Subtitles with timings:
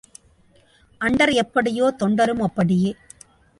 [1.01, 2.95] Under எப்படியோ, தொண்டரும் அப்படியே.